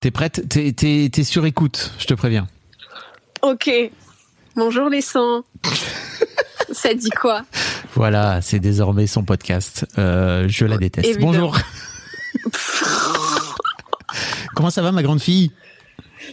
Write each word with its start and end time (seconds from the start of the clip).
T'es 0.00 0.10
prête? 0.12 0.48
T'es 0.48 0.72
t'es- 0.72 1.10
t'es 1.12 1.24
sur 1.24 1.44
écoute, 1.44 1.92
je 1.98 2.06
te 2.06 2.14
préviens. 2.14 2.46
Ok. 3.42 3.68
Bonjour 4.54 4.88
les 4.88 5.00
sangs. 5.00 5.42
Ça 6.72 6.94
dit 6.94 7.10
quoi? 7.10 7.42
Voilà, 7.94 8.40
c'est 8.42 8.60
désormais 8.60 9.06
son 9.06 9.24
podcast. 9.24 9.86
Euh, 9.98 10.46
je 10.48 10.66
la 10.66 10.76
déteste. 10.76 11.08
Évidemment. 11.08 11.32
Bonjour. 11.32 11.58
Comment 14.54 14.70
ça 14.70 14.82
va, 14.82 14.92
ma 14.92 15.02
grande 15.02 15.20
fille? 15.20 15.50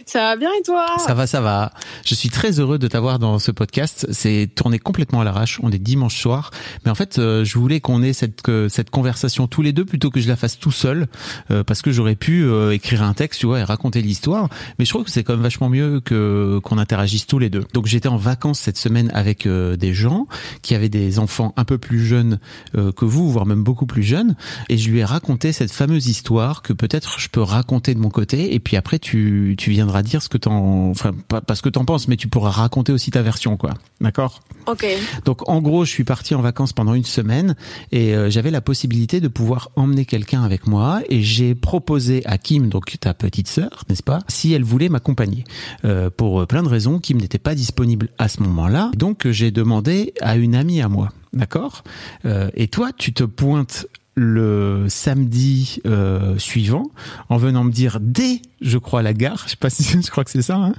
Ça 0.04 0.20
va 0.20 0.36
bien 0.36 0.50
et 0.58 0.62
toi? 0.62 0.86
Ça 0.98 1.14
va, 1.14 1.26
ça 1.26 1.40
va. 1.40 1.72
Je 2.04 2.14
suis 2.14 2.28
très 2.28 2.60
heureux 2.60 2.78
de 2.78 2.88
t'avoir 2.88 3.18
dans 3.18 3.38
ce 3.38 3.50
podcast. 3.50 4.06
C'est 4.10 4.48
tourné 4.54 4.78
complètement 4.78 5.20
à 5.20 5.24
l'arrache. 5.24 5.60
On 5.62 5.70
est 5.70 5.78
dimanche 5.78 6.20
soir, 6.20 6.50
mais 6.84 6.90
en 6.90 6.94
fait, 6.94 7.18
euh, 7.18 7.44
je 7.44 7.58
voulais 7.58 7.80
qu'on 7.80 8.02
ait 8.02 8.12
cette 8.12 8.42
cette 8.68 8.90
conversation 8.90 9.46
tous 9.46 9.62
les 9.62 9.72
deux 9.72 9.84
plutôt 9.84 10.10
que 10.10 10.20
je 10.20 10.28
la 10.28 10.36
fasse 10.36 10.58
tout 10.58 10.70
seul, 10.70 11.06
euh, 11.50 11.64
parce 11.64 11.82
que 11.82 11.92
j'aurais 11.92 12.14
pu 12.16 12.44
euh, 12.44 12.72
écrire 12.72 13.02
un 13.02 13.14
texte, 13.14 13.40
tu 13.40 13.46
vois, 13.46 13.60
et 13.60 13.64
raconter 13.64 14.02
l'histoire. 14.02 14.48
Mais 14.78 14.84
je 14.84 14.90
trouve 14.90 15.04
que 15.04 15.10
c'est 15.10 15.24
quand 15.24 15.34
même 15.34 15.42
vachement 15.42 15.68
mieux 15.68 16.00
que 16.00 16.60
qu'on 16.62 16.78
interagisse 16.78 17.26
tous 17.26 17.38
les 17.38 17.50
deux. 17.50 17.64
Donc 17.72 17.86
j'étais 17.86 18.08
en 18.08 18.16
vacances 18.16 18.60
cette 18.60 18.76
semaine 18.76 19.10
avec 19.14 19.46
euh, 19.46 19.76
des 19.76 19.94
gens 19.94 20.26
qui 20.62 20.74
avaient 20.74 20.88
des 20.88 21.18
enfants 21.18 21.52
un 21.56 21.64
peu 21.64 21.78
plus 21.78 22.04
jeunes 22.04 22.38
que 22.74 23.04
vous, 23.04 23.30
voire 23.30 23.46
même 23.46 23.62
beaucoup 23.62 23.86
plus 23.86 24.02
jeunes, 24.02 24.36
et 24.68 24.76
je 24.76 24.90
lui 24.90 25.00
ai 25.00 25.04
raconté 25.04 25.52
cette 25.52 25.70
fameuse 25.70 26.08
histoire 26.08 26.62
que 26.62 26.72
peut-être 26.72 27.18
je 27.18 27.28
peux 27.28 27.40
raconter 27.40 27.94
de 27.94 28.00
mon 28.00 28.10
côté, 28.10 28.54
et 28.54 28.60
puis 28.60 28.76
après 28.76 28.98
tu 28.98 29.54
tu 29.58 29.72
viendras 29.76 30.02
dire 30.02 30.22
ce 30.22 30.28
que 30.28 30.38
t'en, 30.38 30.90
enfin 30.90 31.12
pas, 31.28 31.40
pas 31.40 31.54
ce 31.54 31.62
que 31.62 31.68
t'en 31.68 31.84
penses, 31.84 32.08
mais 32.08 32.16
tu 32.16 32.28
pourras 32.28 32.50
raconter 32.50 32.92
aussi 32.92 33.10
ta 33.10 33.22
version, 33.22 33.56
quoi. 33.56 33.74
D'accord? 34.00 34.42
Ok. 34.66 34.84
Donc 35.24 35.48
en 35.48 35.60
gros, 35.62 35.84
je 35.84 35.90
suis 35.90 36.04
parti 36.04 36.34
en 36.34 36.40
vacances 36.42 36.72
pendant 36.72 36.94
une 36.94 37.04
semaine 37.04 37.54
et 37.92 38.14
euh, 38.14 38.30
j'avais 38.30 38.50
la 38.50 38.60
possibilité 38.60 39.20
de 39.20 39.28
pouvoir 39.28 39.70
emmener 39.76 40.04
quelqu'un 40.04 40.42
avec 40.42 40.66
moi 40.66 41.00
et 41.08 41.22
j'ai 41.22 41.54
proposé 41.54 42.22
à 42.26 42.38
Kim, 42.38 42.68
donc 42.68 42.96
ta 43.00 43.14
petite 43.14 43.48
sœur, 43.48 43.84
n'est-ce 43.88 44.02
pas, 44.02 44.20
si 44.28 44.52
elle 44.52 44.64
voulait 44.64 44.88
m'accompagner. 44.88 45.44
Euh, 45.84 46.10
pour 46.10 46.46
plein 46.46 46.62
de 46.62 46.68
raisons, 46.68 46.98
Kim 46.98 47.18
n'était 47.18 47.38
pas 47.38 47.54
disponible 47.54 48.08
à 48.18 48.28
ce 48.28 48.42
moment-là, 48.42 48.90
donc 48.96 49.28
j'ai 49.30 49.50
demandé 49.50 50.12
à 50.20 50.36
une 50.36 50.54
amie 50.54 50.80
à 50.80 50.88
moi, 50.88 51.10
d'accord? 51.32 51.84
Euh, 52.24 52.50
Et 52.54 52.68
toi, 52.68 52.90
tu 52.96 53.12
te 53.12 53.24
pointes 53.24 53.86
le 54.16 54.86
samedi 54.88 55.80
euh, 55.86 56.38
suivant 56.38 56.84
en 57.28 57.36
venant 57.36 57.64
me 57.64 57.70
dire 57.70 57.98
dès, 58.00 58.40
je 58.62 58.78
crois, 58.78 59.02
la 59.02 59.12
gare, 59.12 59.42
je 59.44 59.50
sais 59.50 59.56
pas 59.56 59.70
si 59.70 59.84
je 60.02 60.10
crois 60.10 60.24
que 60.24 60.30
c'est 60.30 60.42
ça, 60.42 60.56
hein 60.56 60.72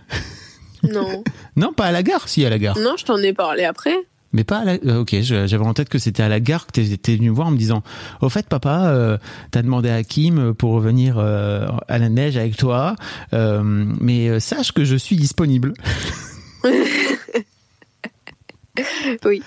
Non. 0.84 1.24
non, 1.56 1.72
pas 1.74 1.86
à 1.86 1.92
la 1.92 2.04
gare, 2.04 2.28
si 2.28 2.44
à 2.46 2.50
la 2.50 2.58
gare. 2.60 2.78
non, 2.80 2.96
je 2.98 3.06
t'en 3.06 3.18
ai 3.18 3.34
parlé 3.34 3.64
après. 3.64 3.96
Mais 4.34 4.44
pas 4.44 4.58
à 4.60 4.66
la... 4.66 4.74
euh, 4.86 5.02
Ok, 5.02 5.16
j'avais 5.22 5.58
en 5.66 5.74
tête 5.74 5.88
que 5.88 6.00
c'était 6.00 6.22
à 6.24 6.28
la 6.30 6.40
gare 6.40 6.68
que 6.68 6.72
t'es 6.74 6.98
t'es 6.98 7.16
venu 7.16 7.30
me 7.30 7.36
voir 7.36 7.48
en 7.48 7.52
me 7.52 7.58
disant 7.58 7.82
Au 8.22 8.28
fait, 8.30 8.48
papa, 8.50 8.88
euh, 8.88 9.18
t'as 9.52 9.62
demandé 9.62 9.90
à 9.90 10.04
Kim 10.04 10.54
pour 10.54 10.74
revenir 10.74 11.18
euh, 11.18 11.66
à 11.88 11.98
la 11.98 12.10
neige 12.10 12.36
avec 12.38 12.58
toi, 12.58 12.96
mais 13.32 14.40
sache 14.40 14.72
que 14.74 14.84
je 14.84 14.96
suis 14.96 15.16
disponible. 15.16 15.74
Oui. 19.26 19.42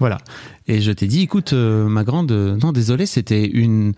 Voilà. 0.00 0.18
Et 0.66 0.80
je 0.80 0.92
t'ai 0.92 1.06
dit 1.06 1.22
Écoute, 1.22 1.52
euh, 1.52 1.88
ma 1.88 2.04
grande, 2.04 2.32
euh, 2.32 2.56
non, 2.56 2.72
désolé, 2.72 3.06
c'était 3.06 3.46
une 3.46 3.94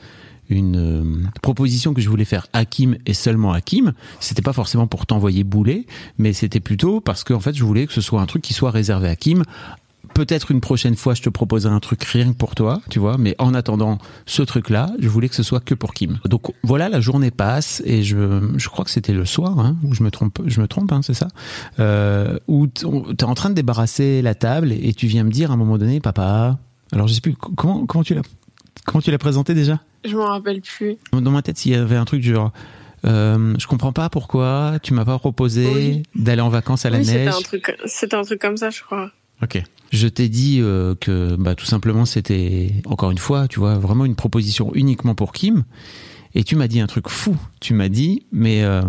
une 0.50 0.76
euh, 0.76 1.28
proposition 1.42 1.94
que 1.94 2.00
je 2.00 2.08
voulais 2.08 2.24
faire 2.24 2.46
à 2.52 2.64
Kim 2.64 2.98
et 3.06 3.14
seulement 3.14 3.52
à 3.52 3.60
Kim. 3.60 3.94
C'était 4.20 4.42
pas 4.42 4.52
forcément 4.52 4.86
pour 4.86 5.06
t'envoyer 5.06 5.44
bouler, 5.44 5.86
mais 6.18 6.32
c'était 6.32 6.60
plutôt 6.60 7.00
parce 7.00 7.24
qu'en 7.24 7.40
fait, 7.40 7.54
je 7.54 7.64
voulais 7.64 7.86
que 7.86 7.92
ce 7.92 8.00
soit 8.00 8.20
un 8.20 8.26
truc 8.26 8.42
qui 8.42 8.52
soit 8.52 8.70
réservé 8.70 9.08
à 9.08 9.16
Kim. 9.16 9.42
Peut-être 10.14 10.50
une 10.52 10.60
prochaine 10.60 10.94
fois, 10.94 11.14
je 11.14 11.22
te 11.22 11.28
proposerai 11.28 11.74
un 11.74 11.80
truc 11.80 12.02
rien 12.04 12.32
que 12.32 12.36
pour 12.36 12.54
toi, 12.54 12.80
tu 12.88 12.98
vois. 13.00 13.18
Mais 13.18 13.34
en 13.38 13.52
attendant 13.52 13.98
ce 14.26 14.42
truc-là, 14.42 14.90
je 15.00 15.08
voulais 15.08 15.28
que 15.28 15.34
ce 15.34 15.42
soit 15.42 15.60
que 15.60 15.74
pour 15.74 15.92
Kim. 15.92 16.18
Donc 16.24 16.52
voilà, 16.62 16.88
la 16.88 17.00
journée 17.00 17.30
passe 17.32 17.82
et 17.84 18.02
je, 18.02 18.40
je 18.56 18.68
crois 18.68 18.84
que 18.84 18.90
c'était 18.92 19.12
le 19.12 19.24
soir, 19.24 19.58
hein, 19.58 19.76
où 19.82 19.92
je 19.94 20.02
me 20.02 20.10
trompe, 20.10 20.40
je 20.46 20.60
me 20.60 20.68
trompe, 20.68 20.92
hein, 20.92 21.00
c'est 21.02 21.14
ça, 21.14 21.28
euh, 21.80 22.38
où 22.48 22.66
t'es 22.68 23.24
en 23.24 23.34
train 23.34 23.50
de 23.50 23.54
débarrasser 23.54 24.22
la 24.22 24.34
table 24.34 24.72
et 24.72 24.94
tu 24.94 25.06
viens 25.08 25.24
me 25.24 25.30
dire 25.30 25.50
à 25.50 25.54
un 25.54 25.56
moment 25.56 25.78
donné, 25.78 26.00
papa. 26.00 26.58
Alors 26.92 27.08
je 27.08 27.14
sais 27.14 27.20
plus 27.20 27.34
comment 27.34 27.84
comment 27.86 28.04
tu 28.04 28.14
l'as 28.14 28.22
comment 28.84 29.02
tu 29.02 29.10
l'as 29.10 29.18
présenté 29.18 29.52
déjà? 29.54 29.80
Je 30.04 30.16
m'en 30.16 30.26
rappelle 30.26 30.60
plus. 30.60 30.96
Dans 31.12 31.30
ma 31.30 31.42
tête, 31.42 31.58
s'il 31.58 31.72
y 31.72 31.74
avait 31.74 31.96
un 31.96 32.04
truc 32.04 32.20
du 32.20 32.34
genre. 32.34 32.52
Euh, 33.06 33.54
je 33.58 33.66
comprends 33.66 33.92
pas 33.92 34.08
pourquoi 34.08 34.78
tu 34.82 34.94
m'as 34.94 35.04
pas 35.04 35.18
proposé 35.18 35.66
Oui. 35.74 36.02
d'aller 36.14 36.40
en 36.40 36.48
vacances 36.48 36.86
à 36.86 36.90
la 36.90 36.98
oui, 36.98 37.04
c'était 37.04 37.24
neige. 37.26 37.34
un 37.36 37.42
truc. 37.42 37.76
C'était 37.84 38.14
un 38.16 38.22
truc 38.22 38.40
comme 38.40 38.56
ça, 38.56 38.70
je 38.70 38.80
crois. 38.82 39.10
Ok. 39.42 39.62
Je 39.92 40.08
t'ai 40.08 40.28
dit 40.28 40.58
euh, 40.60 40.94
que 40.94 41.36
bah, 41.36 41.54
tout 41.54 41.66
simplement 41.66 42.04
c'était 42.04 42.72
encore 42.86 43.10
une 43.10 43.18
fois, 43.18 43.46
tu 43.48 43.60
vois, 43.60 43.78
vraiment 43.78 44.04
une 44.04 44.16
proposition 44.16 44.72
uniquement 44.74 45.14
pour 45.14 45.32
Kim. 45.32 45.64
Et 46.34 46.42
tu 46.42 46.56
m'as 46.56 46.66
dit 46.66 46.80
un 46.80 46.86
truc 46.86 47.08
fou. 47.08 47.36
Tu 47.60 47.74
m'as 47.74 47.88
dit, 47.88 48.26
mais 48.32 48.64
euh, 48.64 48.82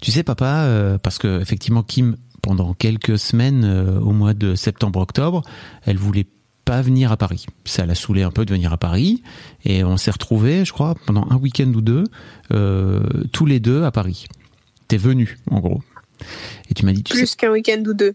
tu 0.00 0.12
sais, 0.12 0.22
papa, 0.22 0.64
euh, 0.64 0.98
parce 0.98 1.18
que 1.18 1.40
effectivement 1.40 1.82
Kim, 1.82 2.16
pendant 2.42 2.74
quelques 2.74 3.18
semaines, 3.18 3.64
euh, 3.64 3.98
au 4.00 4.12
mois 4.12 4.34
de 4.34 4.54
septembre-octobre, 4.54 5.42
elle 5.84 5.96
voulait 5.96 6.26
pas 6.64 6.82
venir 6.82 7.10
à 7.10 7.16
Paris. 7.16 7.46
Ça 7.64 7.86
l'a 7.86 7.94
saoulé 7.94 8.22
un 8.22 8.30
peu 8.30 8.44
de 8.44 8.52
venir 8.52 8.72
à 8.72 8.76
Paris. 8.76 9.22
Et 9.64 9.82
on 9.82 9.96
s'est 9.96 10.10
retrouvés, 10.10 10.64
je 10.64 10.72
crois, 10.72 10.94
pendant 11.06 11.26
un 11.30 11.36
week-end 11.36 11.72
ou 11.74 11.80
deux, 11.80 12.04
euh, 12.52 13.00
tous 13.32 13.46
les 13.46 13.60
deux 13.60 13.84
à 13.84 13.90
Paris. 13.90 14.26
T'es 14.88 14.96
venu, 14.96 15.38
en 15.50 15.60
gros. 15.60 15.82
Et 16.70 16.74
tu 16.74 16.84
m'as 16.84 16.92
dit, 16.92 17.02
tu 17.02 17.14
sais, 17.14 17.18
Plus 17.18 17.34
qu'un 17.34 17.50
week-end 17.50 17.82
ou 17.86 17.94
deux. 17.94 18.14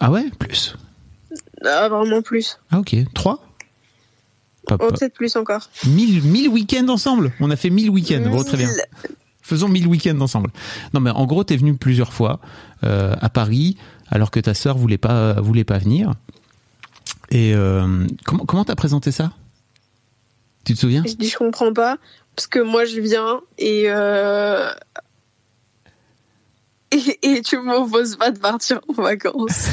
Ah 0.00 0.10
ouais, 0.10 0.24
plus. 0.38 0.76
Ah, 1.64 1.88
vraiment 1.88 2.22
plus. 2.22 2.58
Ah 2.70 2.80
ok, 2.80 2.94
trois 3.14 3.36
Pas- 4.66 4.74
Oh, 4.74 4.78
pas- 4.78 4.88
peut-être 4.88 5.14
plus 5.14 5.36
encore. 5.36 5.70
mille, 5.86 6.22
mille 6.24 6.48
week-ends 6.48 6.88
ensemble 6.88 7.32
On 7.40 7.50
a 7.50 7.56
fait 7.56 7.70
mille 7.70 7.88
week-ends, 7.90 8.28
bon 8.30 8.42
très 8.42 8.56
bien. 8.56 8.68
Faisons 9.42 9.68
mille 9.68 9.86
week-ends 9.86 10.20
ensemble. 10.20 10.50
Non 10.92 10.98
mais 11.00 11.10
en 11.10 11.24
gros, 11.24 11.44
t'es 11.44 11.56
venu 11.56 11.76
plusieurs 11.76 12.12
fois 12.12 12.40
euh, 12.82 13.14
à 13.20 13.28
Paris, 13.28 13.76
alors 14.10 14.30
que 14.32 14.40
ta 14.40 14.54
sœur 14.54 14.76
voulait 14.76 14.98
pas, 14.98 15.34
voulait 15.40 15.62
pas 15.64 15.78
venir. 15.78 16.14
Et 17.30 17.54
euh, 17.54 18.06
comment 18.24 18.44
comment 18.44 18.64
t'as 18.64 18.74
présenté 18.74 19.12
ça? 19.12 19.32
Tu 20.64 20.74
te 20.74 20.80
souviens? 20.80 21.04
Je 21.06 21.14
dis, 21.14 21.28
je 21.28 21.36
comprends 21.36 21.72
pas. 21.72 21.96
Parce 22.34 22.48
que 22.48 22.58
moi, 22.58 22.84
je 22.84 23.00
viens 23.00 23.40
et. 23.58 23.84
Euh... 23.86 24.68
Et, 27.26 27.42
tu 27.42 27.58
m'opposes 27.58 28.16
pas 28.16 28.30
de 28.30 28.38
partir 28.38 28.80
en 28.88 29.02
vacances. 29.02 29.68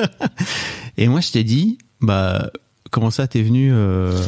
Et 0.96 1.08
moi, 1.08 1.20
je 1.20 1.30
t'ai 1.32 1.44
dit, 1.44 1.78
bah, 2.00 2.50
comment 2.90 3.10
ça, 3.10 3.26
t'es 3.26 3.42
venu 3.42 3.70
euh, 3.72 4.24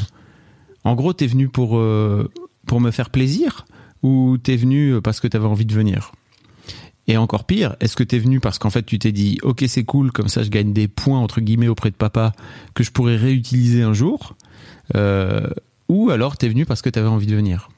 En 0.84 0.94
gros, 0.94 1.12
t'es 1.12 1.26
venu 1.26 1.48
pour 1.48 1.78
euh, 1.78 2.30
pour 2.66 2.80
me 2.80 2.90
faire 2.90 3.10
plaisir 3.10 3.66
ou 4.02 4.36
t'es 4.38 4.56
venu 4.56 5.00
parce 5.02 5.20
que 5.20 5.26
t'avais 5.26 5.46
envie 5.46 5.66
de 5.66 5.74
venir? 5.74 6.12
Et 7.08 7.16
encore 7.16 7.44
pire, 7.44 7.74
est-ce 7.80 7.96
que 7.96 8.04
t'es 8.04 8.18
venu 8.18 8.38
parce 8.38 8.58
qu'en 8.58 8.68
fait, 8.68 8.84
tu 8.84 8.98
t'es 8.98 9.12
dit, 9.12 9.38
ok, 9.42 9.64
c'est 9.66 9.84
cool, 9.84 10.12
comme 10.12 10.28
ça, 10.28 10.42
je 10.42 10.50
gagne 10.50 10.74
des 10.74 10.88
points 10.88 11.18
entre 11.18 11.40
guillemets 11.40 11.68
auprès 11.68 11.90
de 11.90 11.96
papa 11.96 12.32
que 12.74 12.84
je 12.84 12.92
pourrais 12.92 13.16
réutiliser 13.16 13.82
un 13.82 13.94
jour 13.94 14.36
euh, 14.94 15.48
Ou 15.88 16.10
alors 16.10 16.36
t'es 16.36 16.50
venu 16.50 16.66
parce 16.66 16.82
que 16.82 16.90
t'avais 16.90 17.08
envie 17.08 17.26
de 17.26 17.34
venir? 17.34 17.70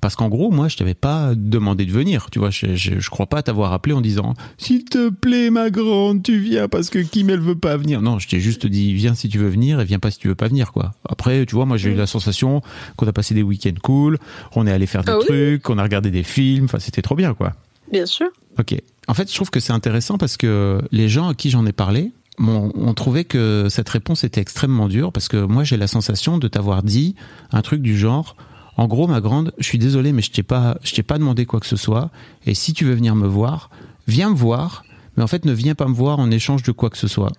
Parce 0.00 0.16
qu'en 0.16 0.28
gros, 0.28 0.50
moi, 0.50 0.68
je 0.68 0.76
t'avais 0.76 0.94
pas 0.94 1.32
demandé 1.36 1.84
de 1.84 1.92
venir. 1.92 2.28
Tu 2.30 2.38
vois, 2.38 2.50
je, 2.50 2.74
je, 2.74 2.98
je 2.98 3.10
crois 3.10 3.26
pas 3.26 3.42
t'avoir 3.42 3.72
appelé 3.72 3.94
en 3.94 4.00
disant 4.00 4.34
S'il 4.58 4.84
te 4.84 5.08
plaît, 5.10 5.50
ma 5.50 5.70
grande, 5.70 6.22
tu 6.22 6.38
viens 6.38 6.68
parce 6.68 6.90
que 6.90 6.98
Kim, 6.98 7.30
elle 7.30 7.40
veut 7.40 7.58
pas 7.58 7.76
venir. 7.76 8.02
Non, 8.02 8.18
je 8.18 8.28
t'ai 8.28 8.40
juste 8.40 8.66
dit 8.66 8.94
Viens 8.94 9.14
si 9.14 9.28
tu 9.28 9.38
veux 9.38 9.48
venir 9.48 9.80
et 9.80 9.84
viens 9.84 9.98
pas 9.98 10.10
si 10.10 10.18
tu 10.18 10.28
veux 10.28 10.34
pas 10.34 10.48
venir, 10.48 10.72
quoi. 10.72 10.94
Après, 11.08 11.46
tu 11.46 11.54
vois, 11.54 11.66
moi, 11.66 11.76
j'ai 11.76 11.90
eu 11.90 11.94
la 11.94 12.06
sensation 12.06 12.62
qu'on 12.96 13.06
a 13.06 13.12
passé 13.12 13.34
des 13.34 13.42
week-ends 13.42 13.74
cool, 13.82 14.18
on 14.54 14.66
est 14.66 14.72
allé 14.72 14.86
faire 14.86 15.02
des 15.04 15.12
Ah 15.12 15.18
oui 15.18 15.26
trucs, 15.26 15.62
qu'on 15.62 15.78
a 15.78 15.82
regardé 15.82 16.10
des 16.10 16.22
films. 16.22 16.64
Enfin, 16.64 16.78
c'était 16.78 17.02
trop 17.02 17.14
bien, 17.14 17.34
quoi. 17.34 17.52
Bien 17.90 18.06
sûr. 18.06 18.28
Ok. 18.58 18.74
En 19.08 19.14
fait, 19.14 19.28
je 19.30 19.34
trouve 19.34 19.50
que 19.50 19.60
c'est 19.60 19.72
intéressant 19.72 20.18
parce 20.18 20.36
que 20.36 20.80
les 20.92 21.08
gens 21.08 21.28
à 21.28 21.34
qui 21.34 21.50
j'en 21.50 21.66
ai 21.66 21.72
parlé 21.72 22.12
ont 22.38 22.94
trouvé 22.94 23.24
que 23.24 23.66
cette 23.68 23.88
réponse 23.88 24.24
était 24.24 24.40
extrêmement 24.40 24.88
dure 24.88 25.12
parce 25.12 25.28
que 25.28 25.36
moi, 25.36 25.64
j'ai 25.64 25.76
la 25.76 25.86
sensation 25.86 26.38
de 26.38 26.48
t'avoir 26.48 26.82
dit 26.82 27.14
un 27.52 27.62
truc 27.62 27.82
du 27.82 27.96
genre. 27.96 28.36
En 28.76 28.86
gros, 28.86 29.06
ma 29.06 29.20
grande, 29.20 29.52
je 29.58 29.64
suis 29.64 29.78
désolé, 29.78 30.12
mais 30.12 30.22
je 30.22 30.30
t'ai 30.30 30.42
pas, 30.42 30.78
je 30.82 30.94
t'ai 30.94 31.02
pas 31.02 31.18
demandé 31.18 31.44
quoi 31.44 31.60
que 31.60 31.66
ce 31.66 31.76
soit. 31.76 32.10
Et 32.46 32.54
si 32.54 32.72
tu 32.72 32.84
veux 32.84 32.94
venir 32.94 33.14
me 33.14 33.26
voir, 33.26 33.70
viens 34.06 34.30
me 34.30 34.34
voir. 34.34 34.84
Mais 35.16 35.22
en 35.22 35.26
fait, 35.26 35.44
ne 35.44 35.52
viens 35.52 35.74
pas 35.74 35.86
me 35.86 35.94
voir 35.94 36.18
en 36.18 36.30
échange 36.30 36.62
de 36.62 36.72
quoi 36.72 36.88
que 36.88 36.96
ce 36.96 37.08
soit. 37.08 37.32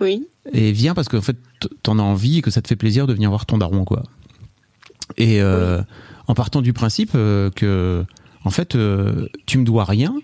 Oui. 0.00 0.26
Et 0.52 0.72
viens 0.72 0.94
parce 0.94 1.08
que 1.08 1.16
en 1.16 1.22
fait, 1.22 1.36
t'en 1.82 1.98
as 1.98 2.02
envie 2.02 2.38
et 2.38 2.42
que 2.42 2.50
ça 2.50 2.62
te 2.62 2.68
fait 2.68 2.76
plaisir 2.76 3.06
de 3.06 3.12
venir 3.12 3.28
voir 3.28 3.46
ton 3.46 3.58
daron, 3.58 3.84
quoi. 3.84 4.04
Et 5.18 5.40
euh, 5.40 5.82
en 6.26 6.34
partant 6.34 6.62
du 6.62 6.72
principe 6.72 7.12
euh, 7.14 7.50
que, 7.50 8.04
en 8.44 8.50
fait, 8.50 8.74
euh, 8.74 9.28
tu 9.46 9.58
me 9.58 9.64
dois 9.64 9.84
rien. 9.84 10.14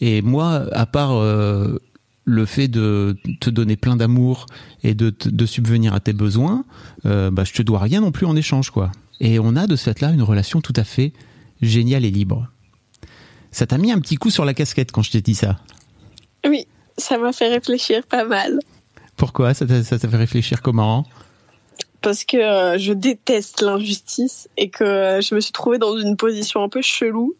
Et 0.00 0.22
moi, 0.22 0.66
à 0.72 0.86
part 0.86 1.12
euh, 1.12 1.78
le 2.24 2.44
fait 2.44 2.68
de 2.68 3.16
te 3.40 3.50
donner 3.50 3.76
plein 3.76 3.96
d'amour 3.96 4.46
et 4.82 4.94
de, 4.94 5.14
de 5.24 5.46
subvenir 5.46 5.94
à 5.94 6.00
tes 6.00 6.12
besoins, 6.12 6.64
bah, 7.04 7.44
je 7.44 7.52
te 7.52 7.62
dois 7.62 7.78
rien 7.78 8.00
non 8.00 8.10
plus 8.10 8.26
en 8.26 8.36
échange, 8.36 8.70
quoi. 8.70 8.90
Et 9.20 9.38
on 9.38 9.56
a 9.56 9.66
de 9.66 9.76
ce 9.76 9.84
fait-là 9.84 10.10
une 10.10 10.22
relation 10.22 10.60
tout 10.60 10.74
à 10.76 10.84
fait 10.84 11.12
géniale 11.62 12.04
et 12.04 12.10
libre. 12.10 12.48
Ça 13.50 13.66
t'a 13.66 13.78
mis 13.78 13.92
un 13.92 14.00
petit 14.00 14.16
coup 14.16 14.30
sur 14.30 14.44
la 14.44 14.54
casquette 14.54 14.92
quand 14.92 15.02
je 15.02 15.10
t'ai 15.10 15.20
dit 15.22 15.34
ça? 15.34 15.56
Oui, 16.46 16.66
ça 16.98 17.18
m'a 17.18 17.32
fait 17.32 17.48
réfléchir 17.48 18.04
pas 18.06 18.24
mal. 18.24 18.58
Pourquoi? 19.16 19.54
Ça 19.54 19.66
t'a 19.66 19.82
fait 19.82 20.16
réfléchir 20.16 20.60
comment? 20.60 21.06
Parce 22.02 22.24
que 22.24 22.36
euh, 22.36 22.78
je 22.78 22.92
déteste 22.92 23.62
l'injustice 23.62 24.48
et 24.56 24.68
que 24.68 24.84
euh, 24.84 25.20
je 25.20 25.34
me 25.34 25.40
suis 25.40 25.52
trouvée 25.52 25.78
dans 25.78 25.96
une 25.98 26.16
position 26.16 26.62
un 26.62 26.68
peu 26.68 26.82
chelou 26.82 27.34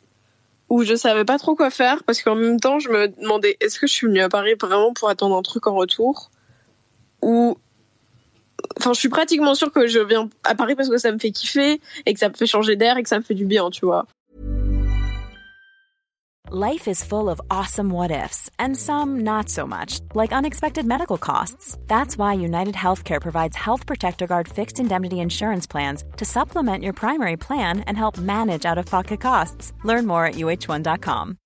où 0.69 0.83
je 0.83 0.95
savais 0.97 1.25
pas 1.25 1.39
trop 1.39 1.55
quoi 1.55 1.71
faire 1.71 2.03
parce 2.05 2.23
qu'en 2.23 2.35
même 2.35 2.59
temps 2.59 2.81
je 2.81 2.89
me 2.89 3.09
demandais 3.21 3.57
est-ce 3.61 3.79
que 3.79 3.87
je 3.87 3.93
suis 3.93 4.07
venue 4.09 4.21
à 4.21 4.29
Paris 4.29 4.55
vraiment 4.61 4.93
pour 4.93 5.09
attendre 5.09 5.37
un 5.37 5.43
truc 5.43 5.67
en 5.69 5.75
retour 5.75 6.31
ou 7.23 7.59
enfin 8.79 8.93
je 8.93 8.99
suis 8.99 9.09
pratiquement 9.09 9.55
sûre 9.55 9.73
que 9.73 9.87
je 9.87 10.01
viens 10.01 10.29
à 10.45 10.55
Paris 10.55 10.75
parce 10.75 10.89
que 10.89 10.99
ça 10.99 11.13
me 11.13 11.19
fait 11.19 11.31
kiffer 11.31 11.81
et 12.05 12.15
que 12.15 12.19
ça 12.19 12.29
me 12.29 12.35
fait 12.35 12.47
changer 12.47 12.77
d'air 12.77 12.97
et 12.97 13.03
que 13.03 13.09
ça 13.09 13.19
me 13.19 13.25
fait 13.25 13.35
du 13.35 13.45
bien 13.45 13.71
tu 13.71 13.85
vois 13.87 14.07
Life 16.53 16.87
is 16.87 17.03
full 17.03 17.29
of 17.29 17.41
awesome 17.51 17.91
what 17.91 18.13
ifs, 18.13 18.49
and 18.57 18.77
some 18.77 19.25
not 19.25 19.49
so 19.49 19.67
much, 19.67 19.99
like 20.15 20.33
unexpected 20.33 20.87
medical 20.87 21.19
costs. 21.19 21.77
That's 21.89 22.17
why 22.17 22.35
United 22.35 22.77
Healthcare 22.77 23.21
provides 23.21 23.57
Health 23.57 23.85
Protector 23.85 24.29
Guard 24.29 24.47
fixed 24.47 24.79
indemnity 24.79 25.19
insurance 25.19 25.67
plans 25.67 26.05
to 26.19 26.25
supplement 26.25 26.85
your 26.85 26.93
primary 26.93 27.37
plan 27.37 27.81
and 27.89 27.97
help 27.97 28.17
manage 28.17 28.65
out 28.65 28.79
of 28.79 28.87
pocket 28.87 29.21
costs. 29.21 29.73
Learn 29.83 30.07
more 30.07 30.25
at 30.25 30.37
uh1.com. 30.37 31.37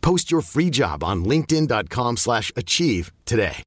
Post 0.00 0.30
your 0.30 0.42
free 0.42 0.70
job 0.70 1.02
on 1.02 1.24
linkedin.com/achieve 1.24 2.18
slash 2.18 2.52
achieve 2.56 3.10
today. 3.24 3.62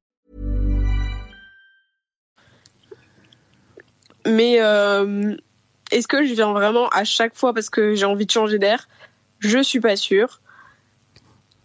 mais 4.26 4.60
euh, 4.60 5.34
est-ce 5.90 6.08
que 6.08 6.24
je 6.24 6.32
viens 6.32 6.52
vraiment 6.52 6.88
à 6.88 7.04
chaque 7.04 7.36
fois 7.36 7.52
parce 7.52 7.70
que 7.70 7.94
j'ai 7.94 8.06
envie 8.06 8.26
de 8.26 8.30
changer 8.30 8.58
d'air? 8.58 8.88
Je 9.38 9.62
suis 9.62 9.80
pas 9.80 9.96
sûre. 9.96 10.40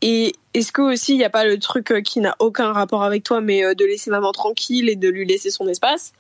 Et 0.02 0.36
est-ce 0.54 0.72
que 0.72 0.82
aussi 0.82 1.14
il 1.14 1.18
n'y 1.18 1.26
a 1.26 1.30
pas 1.30 1.46
le 1.46 1.58
truc 1.60 1.92
euh, 1.92 2.02
qui 2.02 2.20
n'a 2.20 2.36
aucun 2.40 2.72
rapport 2.72 3.04
avec 3.04 3.24
toi 3.24 3.42
mais 3.42 3.66
euh, 3.66 3.74
de 3.74 3.86
laisser 3.86 4.10
maman 4.10 4.32
tranquille 4.32 4.90
et 4.90 4.96
de 4.96 5.10
lui 5.10 5.26
laisser 5.26 5.52
son 5.52 5.68
espace? 5.68 6.14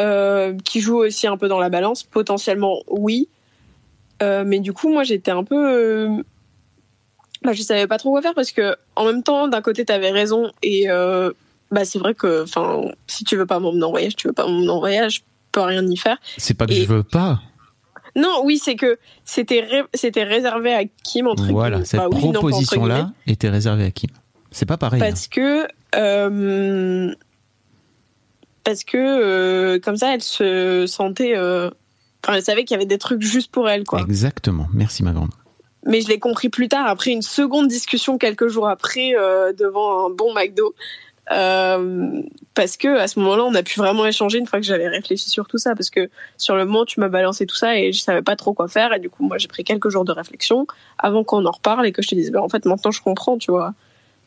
Euh, 0.00 0.56
qui 0.64 0.80
joue 0.80 0.98
aussi 0.98 1.26
un 1.26 1.36
peu 1.36 1.48
dans 1.48 1.60
la 1.60 1.68
balance? 1.68 2.02
Potentiellement 2.02 2.82
oui. 2.88 3.28
Euh, 4.22 4.44
mais 4.44 4.58
du 4.58 4.72
coup 4.72 4.88
moi 4.88 5.04
j'étais 5.04 5.30
un 5.30 5.44
peu 5.44 5.56
euh, 5.56 6.22
bah, 7.42 7.52
je 7.52 7.62
savais 7.62 7.86
pas 7.86 7.98
trop 7.98 8.10
quoi 8.10 8.22
faire 8.22 8.34
parce 8.34 8.50
que 8.52 8.76
en 8.96 9.04
même 9.06 9.22
temps 9.22 9.48
d'un 9.48 9.60
côté 9.62 9.84
t'avais 9.84 10.10
raison 10.10 10.50
et 10.62 10.90
euh, 10.90 11.32
bah 11.70 11.84
c'est 11.84 11.98
vrai 11.98 12.14
que 12.14 12.42
enfin 12.42 12.82
si 13.06 13.24
tu 13.24 13.36
veux 13.36 13.46
pas 13.46 13.58
m'emmener 13.60 13.84
en 13.84 13.90
voyage 13.90 14.16
tu 14.16 14.26
veux 14.26 14.32
pas 14.32 14.46
m'emmener 14.46 14.68
en 14.70 14.78
voyage 14.80 15.16
je 15.16 15.20
peux 15.52 15.60
rien 15.60 15.86
y 15.86 15.96
faire 15.96 16.16
C'est 16.36 16.54
pas 16.54 16.66
que 16.66 16.72
Et- 16.72 16.82
je 16.82 16.86
veux 16.86 17.02
pas. 17.02 17.40
non 18.16 18.42
oui 18.44 18.58
c'est 18.58 18.74
que 18.76 18.98
c'était 19.24 19.60
ré- 19.60 19.84
c'était 19.94 20.24
réservé 20.24 20.72
à 20.74 20.82
Kim 21.04 21.26
entre 21.28 21.44
Voilà, 21.44 21.84
cette 21.84 22.00
Bah 22.00 22.08
oui, 22.10 22.20
proposition-là 22.32 22.94
guillemets. 22.96 23.12
était 23.26 23.48
réservée 23.50 23.84
à 23.84 23.90
Kim. 23.90 24.10
C'est 24.50 24.66
pas 24.66 24.76
pareil. 24.78 25.00
hein. 25.00 25.04
parce 25.06 25.28
que 25.28 25.66
euh, 25.94 27.14
parce 28.64 28.84
que 28.84 28.96
euh, 28.98 29.78
comme 29.80 29.96
ça 29.96 30.14
elle 30.14 30.22
se 30.22 30.86
sentait 30.86 31.34
enfin 31.38 32.34
elle 32.34 32.42
savait 32.42 32.64
qu'il 32.64 32.74
y 32.74 32.76
avait 32.76 32.86
des 32.86 32.98
trucs 32.98 33.22
juste 33.22 33.50
pour 33.50 33.68
elle 33.68 33.84
quoi 33.84 34.00
Exactement. 34.00 34.66
Merci 34.74 35.02
ma 35.02 35.12
grande. 35.12 35.30
Mais 35.88 36.02
je 36.02 36.08
l'ai 36.08 36.20
compris 36.20 36.50
plus 36.50 36.68
tard 36.68 36.86
après 36.86 37.10
une 37.10 37.22
seconde 37.22 37.66
discussion 37.66 38.18
quelques 38.18 38.46
jours 38.46 38.68
après 38.68 39.14
euh, 39.16 39.52
devant 39.52 40.06
un 40.06 40.10
bon 40.10 40.32
McDo. 40.34 40.74
Euh, 41.30 42.22
parce 42.54 42.76
que 42.76 42.88
à 42.88 43.06
ce 43.06 43.18
moment-là 43.20 43.44
on 43.44 43.54
a 43.54 43.62
pu 43.62 43.78
vraiment 43.78 44.06
échanger 44.06 44.38
une 44.38 44.46
fois 44.46 44.60
que 44.60 44.64
j'avais 44.64 44.88
réfléchi 44.88 45.28
sur 45.28 45.46
tout 45.46 45.58
ça 45.58 45.74
parce 45.74 45.90
que 45.90 46.08
sur 46.38 46.56
le 46.56 46.64
moment 46.64 46.86
tu 46.86 47.00
m'as 47.00 47.08
balancé 47.08 47.44
tout 47.44 47.54
ça 47.54 47.76
et 47.78 47.92
je 47.92 48.00
savais 48.00 48.22
pas 48.22 48.34
trop 48.34 48.54
quoi 48.54 48.66
faire 48.66 48.94
et 48.94 48.98
du 48.98 49.10
coup 49.10 49.26
moi 49.26 49.36
j'ai 49.36 49.46
pris 49.46 49.62
quelques 49.62 49.90
jours 49.90 50.06
de 50.06 50.12
réflexion 50.12 50.66
avant 50.98 51.24
qu'on 51.24 51.44
en 51.44 51.50
reparle 51.50 51.86
et 51.86 51.92
que 51.92 52.00
je 52.00 52.08
te 52.08 52.14
dise 52.14 52.30
bah, 52.30 52.42
en 52.42 52.48
fait 52.48 52.64
maintenant 52.64 52.90
je 52.90 53.02
comprends 53.02 53.36
tu 53.36 53.50
vois. 53.50 53.74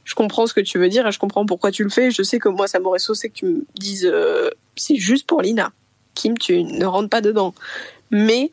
Je 0.03 0.15
comprends 0.15 0.45
ce 0.45 0.53
que 0.53 0.61
tu 0.61 0.77
veux 0.77 0.89
dire 0.89 1.07
et 1.07 1.11
je 1.11 1.19
comprends 1.19 1.45
pourquoi 1.45 1.71
tu 1.71 1.83
le 1.83 1.89
fais. 1.89 2.11
Je 2.11 2.21
sais 2.21 2.37
que 2.37 2.49
moi 2.49 2.67
ça 2.67 2.79
m'aurait 2.79 2.99
saucé 2.99 3.29
que 3.29 3.35
tu 3.35 3.45
me 3.45 3.65
dises 3.79 4.07
euh, 4.11 4.49
c'est 4.75 4.95
juste 4.95 5.25
pour 5.27 5.41
Lina. 5.41 5.71
Kim 6.13 6.37
tu 6.37 6.63
ne 6.63 6.85
rentres 6.85 7.09
pas 7.09 7.21
dedans. 7.21 7.55
Mais 8.11 8.51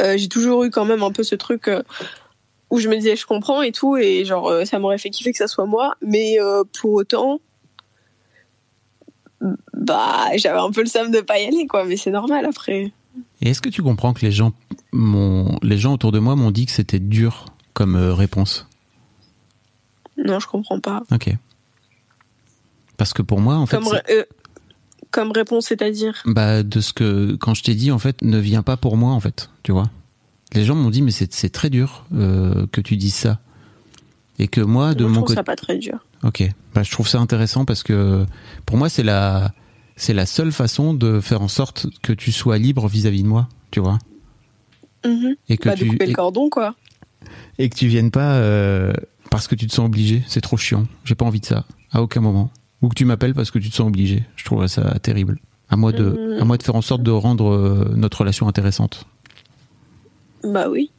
euh, 0.00 0.16
j'ai 0.16 0.28
toujours 0.28 0.64
eu 0.64 0.70
quand 0.70 0.84
même 0.84 1.02
un 1.02 1.12
peu 1.12 1.22
ce 1.22 1.34
truc 1.34 1.68
euh, 1.68 1.82
où 2.70 2.78
je 2.78 2.88
me 2.88 2.96
disais 2.96 3.16
je 3.16 3.26
comprends 3.26 3.62
et 3.62 3.72
tout 3.72 3.96
et 3.96 4.24
genre 4.24 4.48
euh, 4.48 4.64
ça 4.64 4.78
m'aurait 4.78 4.98
fait 4.98 5.10
kiffer 5.10 5.32
que 5.32 5.38
ça 5.38 5.48
soit 5.48 5.66
moi 5.66 5.94
mais 6.02 6.36
pour 6.78 6.92
autant 6.92 7.40
bah 9.72 10.26
j'avais 10.36 10.58
un 10.58 10.70
peu 10.70 10.82
le 10.82 10.86
seum 10.86 11.10
de 11.10 11.20
pas 11.20 11.38
y 11.38 11.46
aller 11.46 11.66
quoi 11.66 11.84
mais 11.84 11.96
c'est 11.96 12.10
normal 12.10 12.44
après. 12.44 12.92
Et 13.40 13.50
est-ce 13.50 13.60
que 13.60 13.70
tu 13.70 13.82
comprends 13.82 14.12
que 14.12 14.24
les 14.24 14.30
gens, 14.30 14.52
les 14.92 15.78
gens 15.78 15.94
autour 15.94 16.12
de 16.12 16.18
moi 16.18 16.36
m'ont 16.36 16.50
dit 16.50 16.66
que 16.66 16.72
c'était 16.72 17.00
dur 17.00 17.46
comme 17.72 17.96
réponse? 17.96 18.68
Non 20.16 20.38
je 20.38 20.46
comprends 20.46 20.78
pas. 20.78 21.02
Ok. 21.10 21.34
Parce 22.98 23.14
que 23.14 23.22
pour 23.22 23.40
moi, 23.40 23.54
en 23.54 23.64
fait, 23.64 23.78
comme, 23.78 23.98
comme 25.10 25.32
réponse 25.32 25.66
c'est-à-dire 25.66 26.22
bah, 26.26 26.62
de 26.62 26.80
ce 26.80 26.92
que 26.92 27.34
quand 27.36 27.54
je 27.54 27.62
t'ai 27.62 27.74
dit, 27.74 27.90
en 27.90 27.98
fait, 27.98 28.22
ne 28.22 28.38
viens 28.38 28.62
pas 28.62 28.76
pour 28.76 28.96
moi, 28.96 29.12
en 29.12 29.20
fait. 29.20 29.50
Tu 29.62 29.72
vois. 29.72 29.90
Les 30.52 30.64
gens 30.64 30.74
m'ont 30.74 30.90
dit, 30.90 31.02
mais 31.02 31.10
c'est 31.10 31.32
c'est 31.32 31.50
très 31.50 31.70
dur 31.70 32.04
euh, 32.14 32.66
que 32.72 32.80
tu 32.80 32.96
dises 32.96 33.14
ça. 33.14 33.40
Et 34.38 34.48
que 34.48 34.60
moi, 34.60 34.94
de 34.94 35.04
Moi, 35.04 35.08
je 35.08 35.14
mon 35.14 35.14
trouve 35.20 35.26
côté, 35.28 35.36
ça 35.36 35.44
pas 35.44 35.56
très 35.56 35.76
dur 35.78 35.98
Ok, 36.22 36.42
bah, 36.74 36.82
je 36.82 36.90
trouve 36.90 37.08
ça 37.08 37.18
intéressant 37.18 37.64
parce 37.64 37.82
que 37.82 38.24
pour 38.66 38.76
moi 38.76 38.88
c'est 38.88 39.02
la 39.02 39.52
c'est 39.96 40.14
la 40.14 40.26
seule 40.26 40.52
façon 40.52 40.94
de 40.94 41.20
faire 41.20 41.42
en 41.42 41.48
sorte 41.48 41.86
que 42.02 42.12
tu 42.12 42.32
sois 42.32 42.56
libre 42.58 42.88
vis-à-vis 42.88 43.22
de 43.22 43.28
moi, 43.28 43.48
tu 43.70 43.80
vois, 43.80 43.98
Mhm. 45.06 45.34
et 45.48 45.56
que 45.58 45.68
bah, 45.68 45.76
de 45.76 45.84
couper 45.84 46.04
et, 46.04 46.08
le 46.08 46.14
cordon 46.14 46.50
quoi 46.50 46.74
et 47.58 47.68
que 47.68 47.74
tu 47.76 47.86
viennes 47.86 48.10
pas 48.10 48.34
euh, 48.34 48.92
parce 49.30 49.46
que 49.46 49.54
tu 49.54 49.66
te 49.66 49.72
sens 49.72 49.86
obligé, 49.86 50.22
c'est 50.26 50.40
trop 50.40 50.56
chiant. 50.56 50.86
J'ai 51.04 51.14
pas 51.14 51.24
envie 51.24 51.40
de 51.40 51.46
ça 51.46 51.64
à 51.92 52.02
aucun 52.02 52.20
moment. 52.20 52.50
Ou 52.82 52.88
que 52.88 52.94
tu 52.94 53.04
m'appelles 53.04 53.34
parce 53.34 53.50
que 53.50 53.58
tu 53.58 53.70
te 53.70 53.74
sens 53.76 53.86
obligé. 53.88 54.24
Je 54.36 54.44
trouverais 54.44 54.68
ça 54.68 54.98
terrible. 55.00 55.38
À 55.68 55.76
moi 55.76 55.92
de 55.92 56.38
à 56.40 56.44
moi 56.44 56.56
de 56.56 56.62
faire 56.62 56.74
en 56.74 56.82
sorte 56.82 57.02
de 57.02 57.10
rendre 57.10 57.48
euh, 57.50 57.92
notre 57.94 58.18
relation 58.20 58.48
intéressante. 58.48 59.04
bah 60.42 60.68
oui 60.68 60.90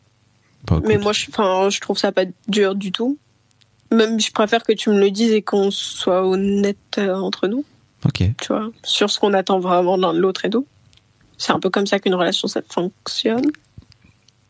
Bah, 0.68 0.80
mais 0.86 0.98
moi 0.98 1.12
je 1.14 1.26
je 1.26 1.80
trouve 1.82 1.98
ça 1.98 2.12
pas 2.12 2.26
dur 2.48 2.76
du 2.76 2.92
tout 2.92 3.18
même 3.92 4.20
je 4.20 4.32
préfère 4.32 4.64
que 4.64 4.72
tu 4.72 4.90
me 4.90 5.00
le 5.00 5.12
dises 5.12 5.34
et 5.34 5.42
qu'on 5.42 5.72
soit 5.72 6.26
honnête 6.26 6.78
euh, 6.98 7.14
entre 7.16 7.48
nous 7.48 7.66
ok. 8.06 8.24
tu 8.40 8.48
vois, 8.48 8.70
sur 8.84 9.10
ce 9.10 9.20
qu'on 9.20 9.34
attend 9.34 9.60
vraiment 9.60 9.98
l'un 9.98 10.14
de 10.14 10.20
l'autre 10.20 10.46
et 10.46 10.50
tout. 10.50 10.66
C'est 11.38 11.52
un 11.52 11.60
peu 11.60 11.70
comme 11.70 11.88
ça 11.88 12.00
qu'une 12.00 12.14
relation 12.16 12.48
ça 12.48 12.62
fonctionne. 12.62 13.48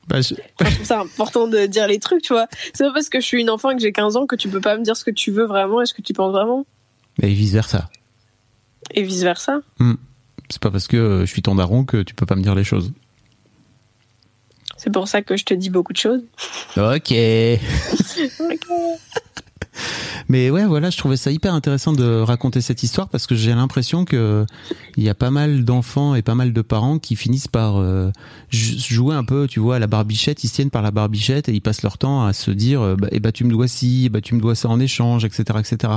Bah, 0.08 0.20
je- 0.22 0.36
Enfin, 0.60 0.70
je 0.70 0.76
trouve 0.76 0.86
ça 0.86 1.00
important 1.00 1.48
de 1.48 1.66
dire 1.66 1.88
les 1.88 1.98
trucs, 2.00 2.22
tu 2.22 2.34
vois. 2.34 2.48
C'est 2.74 2.84
pas 2.86 2.92
parce 2.94 3.08
que 3.10 3.20
je 3.22 3.26
suis 3.26 3.42
une 3.42 3.50
enfant 3.50 3.70
et 3.72 3.76
que 3.76 3.82
j'ai 3.82 3.92
15 3.94 4.16
ans 4.18 4.26
que 4.28 4.36
tu 4.36 4.50
peux 4.50 4.60
pas 4.62 4.78
me 4.78 4.84
dire 4.84 4.96
ce 4.98 5.06
que 5.06 5.12
tu 5.12 5.32
veux 5.32 5.46
vraiment 5.46 5.82
et 5.82 5.86
ce 5.86 5.94
que 5.94 6.02
tu 6.02 6.12
penses 6.14 6.32
vraiment. 6.34 6.66
Et 7.22 7.34
vice 7.34 7.54
versa. 7.54 7.90
Et 8.94 9.04
vice 9.04 9.22
versa. 9.22 9.62
C'est 10.50 10.62
pas 10.62 10.72
parce 10.72 10.88
que 10.88 10.98
euh, 10.98 11.22
je 11.22 11.32
suis 11.32 11.42
ton 11.42 11.56
daron 11.56 11.86
que 11.86 12.04
tu 12.04 12.14
peux 12.14 12.26
pas 12.26 12.36
me 12.36 12.42
dire 12.42 12.56
les 12.56 12.64
choses. 12.64 12.92
C'est 14.76 14.92
pour 14.92 15.08
ça 15.08 15.22
que 15.22 15.38
je 15.38 15.46
te 15.46 15.54
dis 15.54 15.70
beaucoup 15.70 15.94
de 15.94 15.98
choses. 15.98 16.24
Ok. 16.76 17.14
Mais 20.32 20.50
ouais, 20.50 20.64
voilà, 20.66 20.90
je 20.90 20.98
trouvais 20.98 21.18
ça 21.18 21.30
hyper 21.30 21.54
intéressant 21.54 21.92
de 21.92 22.22
raconter 22.22 22.62
cette 22.62 22.84
histoire 22.84 23.10
parce 23.10 23.28
que 23.28 23.36
j'ai 23.36 23.54
l'impression 23.54 24.06
que 24.06 24.46
il 24.96 25.04
y 25.04 25.10
a 25.10 25.14
pas 25.14 25.30
mal 25.30 25.66
d'enfants 25.66 26.16
et 26.16 26.22
pas 26.22 26.36
mal 26.36 26.54
de 26.54 26.62
parents 26.62 27.00
qui 27.00 27.18
finissent 27.18 27.50
par 27.50 27.76
euh, 27.82 28.12
jou- 28.50 28.78
jouer 28.80 29.14
un 29.14 29.26
peu, 29.26 29.46
tu 29.50 29.60
vois, 29.60 29.76
à 29.76 29.80
la 29.80 29.88
barbichette. 29.88 30.46
Ils 30.46 30.50
tiennent 30.50 30.70
par 30.70 30.84
la 30.84 30.92
barbichette 30.92 31.50
et 31.50 31.52
ils 31.54 31.60
passent 31.60 31.84
leur 31.84 31.98
temps 31.98 32.24
à 32.26 32.32
se 32.32 32.50
dire, 32.50 32.80
euh, 32.82 32.96
bah, 32.96 33.10
eh 33.12 33.20
bah 33.20 33.34
tu 33.34 33.44
me 33.44 33.52
dois 33.52 33.68
ci, 33.68 34.04
eh 34.06 34.10
bah 34.10 34.22
tu 34.22 34.34
me 34.34 34.40
dois 34.40 34.56
ça 34.56 34.70
en 34.70 34.80
échange, 34.80 35.26
etc., 35.26 35.44
etc. 35.60 35.94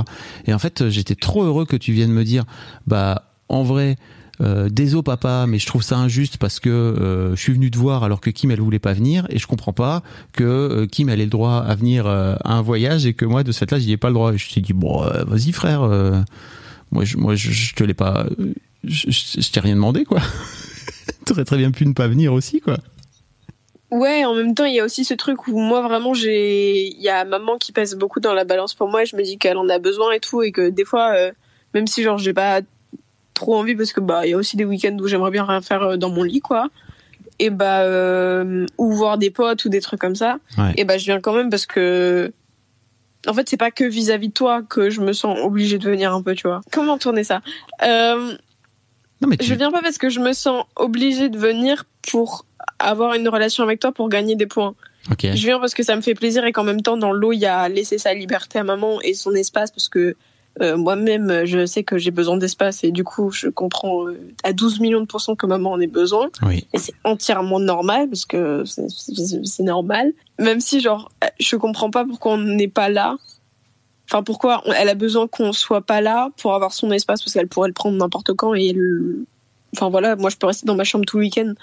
Et 0.47 0.53
en 0.53 0.59
fait, 0.59 0.89
j'étais 0.89 1.15
trop 1.15 1.43
heureux 1.45 1.65
que 1.65 1.77
tu 1.77 1.93
viennes 1.93 2.11
me 2.11 2.25
dire, 2.25 2.43
bah 2.87 3.31
en 3.47 3.63
vrai, 3.63 3.95
euh, 4.41 4.67
désolé 4.69 5.03
papa, 5.03 5.45
mais 5.47 5.59
je 5.59 5.65
trouve 5.65 5.81
ça 5.81 5.97
injuste 5.97 6.37
parce 6.37 6.59
que 6.59 6.69
euh, 6.69 7.35
je 7.35 7.41
suis 7.41 7.53
venu 7.53 7.71
te 7.71 7.77
voir 7.77 8.03
alors 8.03 8.19
que 8.19 8.29
Kim 8.29 8.51
elle 8.51 8.59
voulait 8.59 8.79
pas 8.79 8.93
venir 8.93 9.25
et 9.29 9.39
je 9.39 9.47
comprends 9.47 9.73
pas 9.73 10.03
que 10.33 10.43
euh, 10.43 10.87
Kim 10.87 11.09
elle 11.09 11.21
ait 11.21 11.25
le 11.25 11.29
droit 11.29 11.57
à 11.57 11.75
venir 11.75 12.05
euh, 12.05 12.35
à 12.43 12.53
un 12.53 12.61
voyage 12.61 13.05
et 13.05 13.13
que 13.13 13.25
moi 13.25 13.43
de 13.43 13.51
ce 13.51 13.59
fait-là 13.59 13.79
j'y 13.79 13.91
ai 13.91 13.97
pas 13.97 14.09
le 14.09 14.13
droit. 14.13 14.35
Je 14.35 14.53
t'ai 14.53 14.61
dit 14.61 14.73
bon, 14.73 15.01
vas-y 15.25 15.51
frère, 15.51 15.81
moi 16.91 17.05
je, 17.05 17.17
moi 17.17 17.35
je, 17.35 17.51
je 17.51 17.75
te 17.75 17.83
l'ai 17.83 17.93
pas, 17.93 18.25
je, 18.83 19.51
t'ai 19.51 19.59
rien 19.59 19.75
demandé 19.75 20.03
quoi. 20.03 20.19
T'aurais 21.25 21.45
très 21.45 21.57
bien 21.57 21.71
pu 21.71 21.85
ne 21.85 21.93
pas 21.93 22.07
venir 22.07 22.33
aussi 22.33 22.59
quoi. 22.59 22.77
Ouais, 23.91 24.25
en 24.25 24.35
même 24.35 24.55
temps, 24.55 24.65
il 24.65 24.73
y 24.73 24.79
a 24.79 24.83
aussi 24.83 25.05
ce 25.05 25.13
truc 25.13 25.47
où 25.47 25.57
moi 25.57 25.81
vraiment 25.81 26.13
j'ai, 26.13 26.87
il 26.87 27.01
y 27.01 27.07
a 27.07 27.23
maman 27.23 27.57
qui 27.57 27.71
pèse 27.71 27.95
beaucoup 27.95 28.19
dans 28.19 28.33
la 28.33 28.43
balance 28.43 28.73
pour 28.73 28.89
moi. 28.89 29.03
Et 29.03 29.05
je 29.05 29.15
me 29.15 29.23
dis 29.23 29.37
qu'elle 29.37 29.57
en 29.57 29.69
a 29.69 29.79
besoin 29.79 30.11
et 30.11 30.19
tout, 30.19 30.41
et 30.41 30.51
que 30.51 30.69
des 30.69 30.83
fois, 30.83 31.13
même 31.73 31.87
si 31.87 32.03
genre 32.03 32.17
j'ai 32.17 32.33
pas 32.33 32.61
trop 33.35 33.55
envie 33.55 33.75
parce 33.75 33.93
que 33.93 33.99
bah 34.01 34.25
il 34.25 34.31
y 34.31 34.33
a 34.33 34.37
aussi 34.37 34.57
des 34.57 34.65
week-ends 34.65 34.97
où 34.99 35.07
j'aimerais 35.07 35.29
bien 35.31 35.45
rien 35.45 35.61
faire 35.61 35.83
euh, 35.83 35.97
dans 35.97 36.09
mon 36.09 36.23
lit 36.23 36.39
quoi. 36.41 36.69
Et 37.37 37.49
bah 37.49 37.81
euh, 37.81 38.65
ou 38.77 38.91
voir 38.93 39.17
des 39.17 39.29
potes 39.29 39.65
ou 39.65 39.69
des 39.69 39.81
trucs 39.81 39.99
comme 39.99 40.15
ça. 40.15 40.39
Ouais. 40.57 40.73
Et 40.77 40.85
bah 40.85 40.97
je 40.97 41.05
viens 41.05 41.19
quand 41.19 41.33
même 41.33 41.49
parce 41.49 41.65
que 41.65 42.31
en 43.27 43.33
fait 43.33 43.47
c'est 43.49 43.57
pas 43.57 43.71
que 43.71 43.83
vis-à-vis 43.83 44.29
de 44.29 44.33
toi 44.33 44.61
que 44.63 44.89
je 44.89 45.01
me 45.01 45.13
sens 45.13 45.37
obligée 45.43 45.77
de 45.77 45.87
venir 45.89 46.13
un 46.13 46.21
peu, 46.21 46.33
tu 46.33 46.47
vois. 46.47 46.61
Comment 46.71 46.97
tourner 46.97 47.23
ça? 47.23 47.41
Euh, 47.83 48.35
Non 49.21 49.27
mais 49.27 49.37
tu, 49.37 49.45
Je 49.47 49.53
viens 49.53 49.71
pas 49.71 49.81
parce 49.81 49.97
que 49.97 50.09
je 50.09 50.19
me 50.19 50.33
sens 50.33 50.65
obligée 50.75 51.29
de 51.29 51.37
venir 51.37 51.83
pour 52.09 52.45
avoir 52.79 53.13
une 53.13 53.27
relation 53.27 53.63
avec 53.63 53.79
toi 53.79 53.91
pour 53.91 54.09
gagner 54.09 54.35
des 54.35 54.45
points. 54.47 54.73
ok. 55.11 55.27
Je 55.33 55.45
viens 55.45 55.59
parce 55.59 55.73
que 55.73 55.83
ça 55.83 55.95
me 55.95 56.01
fait 56.01 56.15
plaisir 56.15 56.45
et 56.45 56.51
qu'en 56.51 56.63
même 56.63 56.81
temps, 56.81 56.97
dans 56.97 57.11
l'eau, 57.11 57.31
il 57.33 57.39
y 57.39 57.45
a 57.45 57.67
laisser 57.69 57.97
sa 57.97 58.13
liberté 58.13 58.59
à 58.59 58.63
maman 58.63 59.01
et 59.01 59.13
son 59.13 59.33
espace 59.35 59.71
parce 59.71 59.89
que 59.89 60.15
euh, 60.61 60.77
moi-même, 60.77 61.45
je 61.45 61.65
sais 61.65 61.83
que 61.83 61.97
j'ai 61.97 62.11
besoin 62.11 62.37
d'espace 62.37 62.83
et 62.83 62.91
du 62.91 63.03
coup, 63.03 63.29
je 63.31 63.47
comprends 63.49 64.07
euh, 64.07 64.17
à 64.43 64.53
12 64.53 64.79
millions 64.79 65.01
de 65.01 65.05
pourcents 65.05 65.35
que 65.35 65.45
maman 65.45 65.71
en 65.73 65.79
ait 65.79 65.87
besoin 65.87 66.29
Oui. 66.43 66.65
et 66.73 66.77
c'est 66.77 66.93
entièrement 67.03 67.59
normal 67.59 68.07
parce 68.09 68.25
que 68.25 68.63
c'est- 68.65 69.63
normal. 69.63 70.11
Même 70.39 70.59
si, 70.61 70.79
genre, 70.79 71.11
je 71.39 71.55
comprends 71.57 71.89
pas 71.91 72.05
pourquoi 72.05 72.33
on 72.33 72.37
n'est 72.37 72.67
pas 72.69 72.89
là. 72.89 73.17
Enfin, 74.09 74.21
pourquoi 74.23 74.61
elle 74.77 74.87
a 74.89 74.93
besoin 74.95 75.27
qu'on 75.27 75.51
soit 75.51 75.81
pas 75.81 75.99
là 75.99 76.29
pour 76.41 76.53
avoir 76.53 76.71
son 76.73 76.91
espace 76.91 77.21
parce 77.23 77.33
qu'elle 77.33 77.47
pourrait 77.47 77.69
le 77.69 77.73
prendre 77.73 77.97
n'importe 77.97 78.33
quand 78.33 78.53
et 78.53 78.71
le... 78.71 79.25
Enfin 79.75 79.89
voilà, 79.89 80.15
moi 80.15 80.29
je 80.29 80.37
peux 80.37 80.47
rester 80.47 80.65
dans 80.65 80.75
ma 80.75 80.83
chambre 80.85 81.05
tout 81.05 81.17
le 81.17 81.23
week-end. 81.23 81.53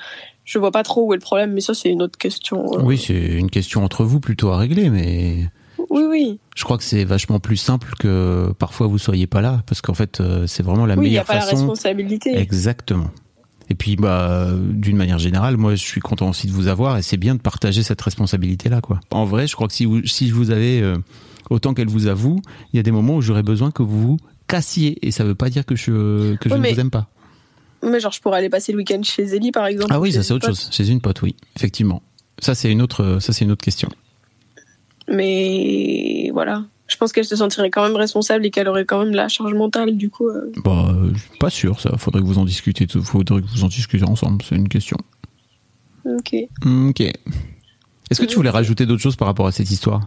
Je 0.45 0.59
vois 0.59 0.71
pas 0.73 0.83
trop 0.83 1.07
où 1.07 1.15
est 1.15 1.17
le 1.17 1.23
problème, 1.23 1.53
mais 1.53 1.61
ça 1.63 1.73
c'est 1.73 1.89
une 1.89 2.03
autre 2.03 2.19
question. 2.19 2.75
euh. 2.75 2.83
Oui, 2.83 2.99
c'est 2.99 3.15
une 3.15 3.49
question 3.49 3.85
entre 3.85 4.05
vous 4.05 4.21
plutôt 4.21 4.51
à 4.51 4.59
régler, 4.59 4.91
mais 4.91 5.45
Oui, 5.93 6.05
oui. 6.09 6.41
je 6.57 6.65
crois 6.65 6.79
que 6.79 6.85
c'est 6.85 7.05
vachement 7.05 7.39
plus 7.39 7.57
simple 7.59 7.93
que 7.99 8.53
parfois 8.59 8.87
vous 8.87 8.99
soyez 8.99 9.27
pas 9.27 9.41
là, 9.43 9.63
parce 9.67 9.81
qu'en 9.83 9.95
fait, 9.95 10.21
euh, 10.21 10.47
c'est 10.47 10.63
vraiment 10.63 10.87
la 10.87 10.95
Oui, 10.97 11.07
il 11.07 11.11
n'y 11.11 11.19
a 11.19 11.21
meilleure 11.21 11.27
pas 11.27 11.35
la 11.35 11.41
façon. 11.43 11.57
responsabilité. 11.57 12.37
Exactement. 12.37 13.11
Et 13.69 13.75
puis, 13.75 13.97
bah, 13.97 14.49
d'une 14.59 14.97
manière 14.97 15.19
générale, 15.19 15.57
moi, 15.57 15.75
je 15.75 15.83
suis 15.83 16.01
content 16.01 16.29
aussi 16.31 16.47
de 16.47 16.53
vous 16.53 16.67
avoir, 16.69 16.99
et 16.99 17.03
c'est 17.03 17.17
bien 17.17 17.35
de 17.35 17.41
partager 17.41 17.83
cette 17.83 18.01
responsabilité-là, 18.01 18.81
quoi. 18.81 19.01
En 19.11 19.25
vrai, 19.25 19.47
je 19.47 19.55
crois 19.55 19.69
que 19.69 19.75
si 19.75 19.85
vous, 19.85 20.05
si 20.07 20.29
je 20.29 20.35
vous 20.35 20.51
avais 20.51 20.81
euh, 20.81 20.97
autant 21.51 21.73
qu'elle 21.75 21.89
vous 21.89 22.07
avoue, 22.07 22.41
il 22.73 22.77
y 22.77 22.81
a 22.81 22.83
des 22.83 22.91
moments 22.91 23.17
où 23.17 23.23
j'aurais 23.23 23.43
besoin 23.43 23.71
que 23.71 23.83
vous 23.83 24.01
vous 24.01 24.17
cassiez, 24.49 24.99
et 25.07 25.11
ça 25.11 25.25
veut 25.25 25.35
pas 25.35 25.49
dire 25.51 25.65
que 25.67 25.77
je 25.77 26.35
que 26.37 26.49
je 26.49 26.55
ne 26.55 26.69
vous 26.73 26.81
aime 26.81 26.91
pas. 26.91 27.09
Mais 27.83 27.99
genre, 28.01 28.13
je 28.13 28.21
pourrais 28.21 28.39
aller 28.39 28.49
passer 28.51 28.73
le 28.73 28.79
week-end 28.79 29.01
chez 29.03 29.27
Zélie, 29.27 29.53
par 29.53 29.67
exemple. 29.67 29.93
Ah 29.93 30.01
oui, 30.01 30.11
ou 30.11 30.13
ça 30.13 30.23
c'est 30.23 30.33
autre 30.35 30.47
pote. 30.49 30.57
chose. 30.57 30.69
Chez 30.71 30.89
une 30.89 31.01
pote, 31.01 31.21
oui, 31.23 31.35
effectivement. 31.57 32.03
Ça 32.39 32.55
c'est 32.55 32.71
une 32.71 32.81
autre, 32.83 33.19
ça 33.21 33.33
c'est 33.33 33.45
une 33.45 33.51
autre 33.53 33.65
question. 33.65 33.89
Mais 35.13 36.31
voilà. 36.33 36.65
Je 36.89 36.97
pense 36.97 37.13
qu'elle 37.13 37.25
se 37.25 37.37
sentirait 37.37 37.71
quand 37.71 37.83
même 37.85 37.97
responsable 37.97 38.45
et 38.45 38.51
qu'elle 38.51 38.69
aurait 38.69 38.85
quand 38.85 38.99
même 39.05 39.15
la 39.15 39.29
charge 39.29 39.55
mentale, 39.55 39.97
du 39.97 40.11
coup. 40.11 40.29
euh. 40.29 40.51
Bah, 40.65 40.89
euh, 40.91 41.11
je 41.15 41.19
suis 41.21 41.39
pas 41.39 41.49
sûr. 41.51 41.81
Ça, 41.81 41.97
faudrait 41.97 42.21
que 42.21 42.27
vous 42.27 42.39
en 42.39 42.45
discutiez. 42.45 42.87
Faudrait 43.03 43.41
que 43.41 43.47
vous 43.47 43.65
en 43.65 43.69
discutiez 43.69 44.07
ensemble. 44.09 44.43
C'est 44.47 44.57
une 44.57 44.69
question. 44.69 44.97
Ok. 46.05 46.35
Ok. 46.67 47.01
Est-ce 47.01 48.21
que 48.21 48.27
tu 48.27 48.37
voulais 48.37 48.51
rajouter 48.51 48.85
d'autres 48.85 49.01
choses 49.01 49.17
par 49.17 49.29
rapport 49.29 49.47
à 49.47 49.53
cette 49.53 49.71
histoire? 49.71 50.01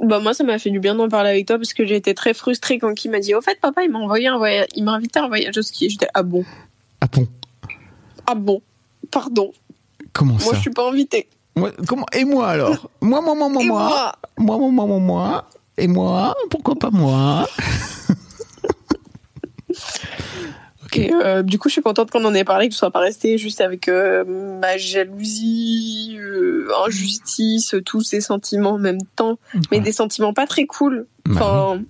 Bah, 0.00 0.20
moi, 0.20 0.32
ça 0.34 0.44
m'a 0.44 0.58
fait 0.60 0.70
du 0.70 0.78
bien 0.78 0.94
d'en 0.94 1.08
parler 1.08 1.30
avec 1.30 1.46
toi 1.46 1.56
parce 1.56 1.72
que 1.72 1.84
j'ai 1.84 1.96
été 1.96 2.14
très 2.14 2.34
frustrée 2.34 2.78
quand 2.78 2.94
Kim 2.94 3.10
m'a 3.12 3.18
dit 3.20 3.34
Au 3.34 3.40
fait, 3.40 3.58
papa, 3.60 3.82
il 3.82 3.90
m'a 3.90 3.98
envoyé 3.98 4.28
un 4.28 4.36
voyage, 4.38 4.68
il 4.76 4.84
m'a 4.84 4.92
invité 4.92 5.18
à 5.18 5.24
un 5.24 5.28
voyage 5.28 5.56
au 5.58 5.62
ski. 5.62 5.90
J'étais 5.90 6.06
Ah 6.14 6.22
bon? 6.22 6.44
Ah 7.00 7.06
bon? 7.08 7.26
Ah 8.26 8.34
bon? 8.36 8.62
Pardon. 9.10 9.52
Comment 10.12 10.34
Moi, 10.34 10.40
ça? 10.42 10.54
je 10.54 10.60
suis 10.60 10.70
pas 10.70 10.88
invitée. 10.88 11.28
Moi, 11.58 11.72
comment 11.86 12.06
Et 12.12 12.24
moi 12.24 12.48
alors? 12.48 12.90
Moi, 13.00 13.20
moi, 13.20 13.34
moi, 13.34 13.48
moi, 13.48 13.62
moi. 13.64 13.88
moi 13.88 14.12
Moi, 14.38 14.58
moi, 14.58 14.70
moi, 14.70 14.86
moi, 14.86 14.98
moi. 14.98 15.48
Et 15.76 15.86
moi 15.86 16.34
Pourquoi 16.50 16.74
pas 16.74 16.90
moi? 16.90 17.46
Ok. 20.84 20.98
Euh, 20.98 21.42
du 21.42 21.58
coup, 21.58 21.68
je 21.68 21.74
suis 21.74 21.82
contente 21.82 22.10
qu'on 22.10 22.24
en 22.24 22.32
ait 22.32 22.44
parlé, 22.44 22.68
que 22.68 22.72
ce 22.72 22.78
soit 22.78 22.90
pas 22.90 23.00
resté 23.00 23.36
juste 23.36 23.60
avec 23.60 23.88
euh, 23.88 24.24
ma 24.58 24.78
jalousie, 24.78 26.16
euh, 26.18 26.70
injustice, 26.86 27.74
tous 27.84 28.00
ces 28.00 28.22
sentiments 28.22 28.72
en 28.72 28.78
même 28.78 29.02
temps, 29.14 29.38
mais 29.70 29.80
des 29.80 29.92
sentiments 29.92 30.32
pas 30.32 30.46
très 30.46 30.64
cool. 30.64 31.04
Bah 31.26 31.34
Enfin, 31.34 31.82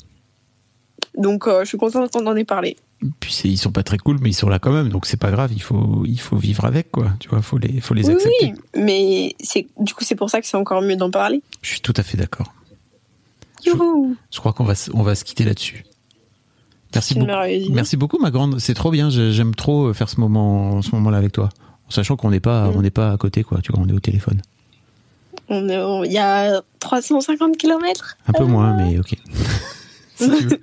donc, 1.16 1.48
je 1.48 1.64
suis 1.64 1.78
contente 1.78 2.10
qu'on 2.10 2.26
en 2.26 2.34
ait 2.34 2.44
parlé. 2.44 2.76
Puis 3.20 3.40
ils 3.44 3.56
sont 3.58 3.70
pas 3.70 3.82
très 3.84 3.96
cool, 3.98 4.18
mais 4.20 4.30
ils 4.30 4.34
sont 4.34 4.48
là 4.48 4.58
quand 4.58 4.72
même, 4.72 4.88
donc 4.88 5.06
c'est 5.06 5.16
pas 5.16 5.30
grave. 5.30 5.52
Il 5.54 5.62
faut, 5.62 6.02
il 6.04 6.18
faut 6.20 6.36
vivre 6.36 6.64
avec 6.64 6.90
quoi. 6.90 7.12
Tu 7.20 7.28
vois, 7.28 7.42
faut 7.42 7.56
les, 7.58 7.80
faut 7.80 7.94
les 7.94 8.10
accepter. 8.10 8.34
oui, 8.42 8.52
mais 8.76 9.34
c'est 9.40 9.68
du 9.78 9.94
coup 9.94 10.02
c'est 10.04 10.16
pour 10.16 10.30
ça 10.30 10.40
que 10.40 10.46
c'est 10.48 10.56
encore 10.56 10.82
mieux 10.82 10.96
d'en 10.96 11.10
parler. 11.10 11.42
Je 11.62 11.68
suis 11.70 11.80
tout 11.80 11.94
à 11.96 12.02
fait 12.02 12.16
d'accord. 12.18 12.52
Je- 13.64 13.70
Youhou 13.70 14.16
Je 14.32 14.38
crois 14.40 14.52
qu'on 14.52 14.64
va, 14.64 14.74
on 14.94 15.02
va 15.02 15.14
se 15.14 15.24
quitter 15.24 15.44
là-dessus. 15.44 15.84
Merci 16.94 17.14
beaucoup. 17.14 17.30
Merci 17.70 17.96
beaucoup, 17.96 18.18
ma 18.18 18.30
grande. 18.30 18.58
C'est 18.58 18.74
trop 18.74 18.90
bien. 18.90 19.10
J'ai- 19.10 19.30
J'aime 19.32 19.54
trop 19.54 19.92
faire 19.94 20.08
ce 20.08 20.18
moment, 20.18 20.80
ce 20.82 20.90
moment-là 20.96 21.18
avec 21.18 21.32
toi, 21.32 21.50
en 21.86 21.90
sachant 21.90 22.16
qu'on 22.16 22.30
n'est 22.30 22.40
pas, 22.40 22.68
Mm. 22.70 22.76
on 22.76 22.82
n'est 22.82 22.90
pas 22.90 23.12
à 23.12 23.16
côté, 23.16 23.44
quoi. 23.44 23.60
Tu 23.62 23.70
vois, 23.72 23.80
on 23.84 23.88
est 23.88 23.92
au 23.92 24.00
téléphone. 24.00 24.40
On 25.50 25.68
est, 25.68 25.78
on- 25.78 26.02
il 26.04 26.12
y 26.12 26.18
a 26.18 26.62
350 26.80 27.56
km. 27.58 28.16
Un 28.26 28.32
peu 28.32 28.44
moins, 28.44 28.74
mais 28.76 28.98
ok. 28.98 29.14
si 30.16 30.30
tu 30.30 30.46
veux. 30.46 30.60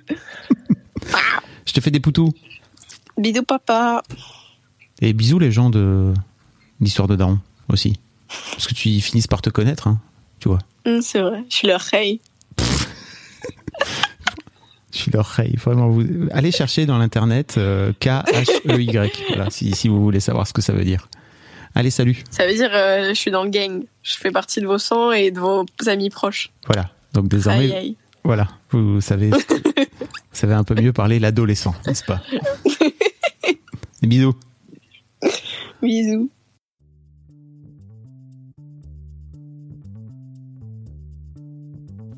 Te 1.76 1.82
fais 1.82 1.90
des 1.90 2.00
poutous 2.00 2.32
Bisous 3.18 3.42
papa. 3.42 4.02
et 5.02 5.12
bisous 5.12 5.38
les 5.38 5.52
gens 5.52 5.68
de 5.68 6.14
l'histoire 6.80 7.06
de 7.06 7.16
Daron 7.16 7.38
aussi, 7.68 8.00
parce 8.52 8.66
que 8.66 8.72
tu 8.72 8.98
finissent 9.02 9.26
par 9.26 9.42
te 9.42 9.50
connaître, 9.50 9.86
hein, 9.86 10.00
tu 10.40 10.48
vois. 10.48 10.60
Hum, 10.86 11.02
c'est 11.02 11.20
vrai, 11.20 11.44
je 11.50 11.54
suis 11.54 11.68
leur 11.68 11.84
hey. 11.92 12.22
Je 14.90 14.98
suis 14.98 15.10
leur 15.10 15.26
rey. 15.26 15.52
Vraiment, 15.62 15.88
vous 15.90 16.06
allez 16.30 16.50
chercher 16.50 16.86
dans 16.86 16.96
l'internet 16.96 17.56
euh, 17.58 17.92
K 18.00 18.06
H 18.06 18.50
E 18.70 18.80
Y. 18.80 19.24
voilà, 19.28 19.50
si, 19.50 19.72
si 19.74 19.88
vous 19.88 20.02
voulez 20.02 20.20
savoir 20.20 20.46
ce 20.46 20.54
que 20.54 20.62
ça 20.62 20.72
veut 20.72 20.84
dire. 20.84 21.10
Allez, 21.74 21.90
salut. 21.90 22.24
Ça 22.30 22.46
veut 22.46 22.54
dire 22.54 22.70
euh, 22.72 23.10
je 23.10 23.12
suis 23.12 23.30
dans 23.30 23.44
le 23.44 23.50
gang. 23.50 23.84
Je 24.02 24.16
fais 24.16 24.30
partie 24.30 24.62
de 24.62 24.66
vos 24.66 24.78
sangs 24.78 25.12
et 25.12 25.30
de 25.30 25.38
vos 25.40 25.66
amis 25.88 26.08
proches. 26.08 26.50
Voilà. 26.64 26.88
Donc 27.12 27.28
désormais, 27.28 27.64
Aïe 27.64 27.72
aïe. 27.74 27.96
voilà, 28.24 28.48
vous 28.70 29.02
savez, 29.02 29.30
vous 29.76 29.84
savez 30.32 30.54
un 30.54 30.64
peu 30.64 30.74
mieux 30.74 30.92
parler 30.92 31.18
l'adolescent, 31.18 31.74
n'est-ce 31.86 32.04
pas? 32.04 32.22
Bisous. 34.02 34.34
Bisous. 35.82 36.30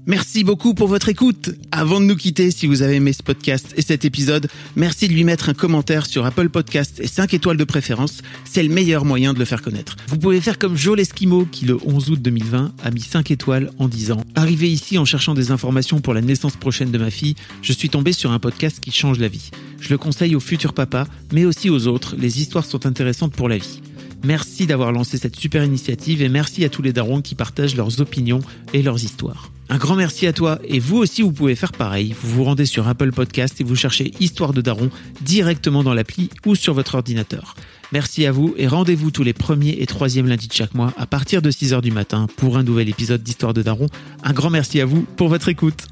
Merci 0.09 0.43
beaucoup 0.43 0.73
pour 0.73 0.89
votre 0.89 1.11
écoute. 1.11 1.51
Avant 1.71 2.01
de 2.01 2.07
nous 2.07 2.17
quitter, 2.17 2.51
si 2.51 2.67
vous 2.67 2.81
avez 2.81 2.95
aimé 2.95 3.13
ce 3.13 3.23
podcast 3.23 3.75
et 3.77 3.83
cet 3.83 4.07
épisode, 4.07 4.49
merci 4.75 5.07
de 5.07 5.13
lui 5.13 5.23
mettre 5.23 5.51
un 5.51 5.53
commentaire 5.53 6.07
sur 6.07 6.25
Apple 6.25 6.49
Podcast 6.49 6.99
et 6.99 7.07
5 7.07 7.35
étoiles 7.35 7.59
de 7.59 7.65
préférence. 7.65 8.23
C'est 8.47 8.63
le 8.63 8.71
meilleur 8.71 9.05
moyen 9.05 9.35
de 9.35 9.39
le 9.39 9.45
faire 9.45 9.61
connaître. 9.61 9.97
Vous 10.07 10.17
pouvez 10.17 10.41
faire 10.41 10.59
comme 10.59 10.79
Joe 10.79 10.99
Esquimau 10.99 11.45
qui, 11.45 11.67
le 11.67 11.77
11 11.85 12.09
août 12.09 12.23
2020, 12.23 12.73
a 12.83 12.91
mis 12.91 13.03
5 13.03 13.31
étoiles 13.31 13.71
en 13.79 13.87
disant 13.87 14.25
Arrivé 14.35 14.73
ici 14.73 14.97
en 14.97 15.05
cherchant 15.05 15.35
des 15.35 15.51
informations 15.51 16.01
pour 16.01 16.15
la 16.15 16.23
naissance 16.23 16.57
prochaine 16.57 16.91
de 16.91 16.97
ma 16.97 17.11
fille, 17.11 17.35
je 17.61 17.75
suis 17.75 17.91
tombé 17.91 18.15
sur 18.15 18.31
un 18.31 18.39
podcast 18.39 18.81
qui 18.81 18.93
change 18.93 19.19
la 19.19 19.29
vie. 19.29 19.51
Je 19.79 19.91
le 19.91 19.99
conseille 19.99 20.35
aux 20.35 20.41
futurs 20.41 20.73
papas, 20.73 21.07
mais 21.35 21.45
aussi 21.45 21.69
aux 21.69 21.87
autres. 21.87 22.17
Les 22.17 22.41
histoires 22.41 22.65
sont 22.65 22.87
intéressantes 22.87 23.35
pour 23.35 23.51
la 23.51 23.59
vie. 23.59 23.83
Merci 24.25 24.67
d'avoir 24.67 24.91
lancé 24.91 25.19
cette 25.19 25.37
super 25.37 25.63
initiative 25.65 26.23
et 26.23 26.31
merci 26.31 26.65
à 26.65 26.71
tous 26.71 26.81
les 26.81 26.95
darons 26.95 27.21
qui 27.21 27.35
partagent 27.35 27.77
leurs 27.77 28.01
opinions 28.01 28.41
et 28.73 28.81
leurs 28.81 29.05
histoires. 29.05 29.51
Un 29.71 29.77
grand 29.77 29.97
merci 29.97 30.27
à 30.27 30.33
toi 30.33 30.59
et 30.65 30.79
vous 30.79 30.97
aussi 30.97 31.21
vous 31.21 31.33
pouvez 31.33 31.55
faire 31.55 31.73
pareil. 31.73 32.15
Vous 32.19 32.37
vous 32.37 32.45
rendez 32.45 32.65
sur 32.65 32.89
Apple 32.89 33.13
Podcast 33.13 33.61
et 33.61 33.65
vous 33.65 33.77
cherchez 33.77 34.13
Histoire 34.19 34.55
de 34.55 34.63
Daron 34.63 34.91
directement 35.21 35.83
dans 35.83 35.93
l'appli 35.93 36.31
ou 36.47 36.55
sur 36.55 36.73
votre 36.73 36.95
ordinateur. 36.95 37.55
Merci 37.93 38.25
à 38.25 38.33
vous 38.33 38.55
et 38.57 38.67
rendez-vous 38.67 39.11
tous 39.11 39.25
les 39.25 39.35
premiers 39.35 39.77
et 39.81 39.87
troisièmes 39.87 40.27
lundis 40.27 40.49
de 40.49 40.55
chaque 40.55 40.75
mois 40.75 40.95
à 40.97 41.07
partir 41.07 41.43
de 41.43 41.51
6h 41.51 41.83
du 41.83 41.91
matin 41.91 42.29
pour 42.37 42.57
un 42.57 42.63
nouvel 42.63 42.89
épisode 42.89 43.23
d'Histoire 43.23 43.53
de 43.53 43.63
Daron. 43.63 43.89
Un 44.23 44.33
grand 44.33 44.51
merci 44.51 44.81
à 44.81 44.87
vous 44.87 45.03
pour 45.03 45.29
votre 45.29 45.49
écoute. 45.49 45.87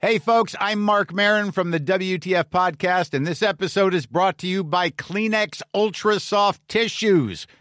Hey, 0.00 0.20
folks, 0.20 0.54
I'm 0.60 0.78
Mark 0.78 1.12
Marin 1.12 1.50
from 1.50 1.72
the 1.72 1.80
WTF 1.80 2.50
Podcast, 2.50 3.14
and 3.14 3.26
this 3.26 3.42
episode 3.42 3.94
is 3.94 4.06
brought 4.06 4.38
to 4.38 4.46
you 4.46 4.62
by 4.62 4.90
Kleenex 4.90 5.60
Ultra 5.74 6.20
Soft 6.20 6.60
Tissues, 6.68 7.48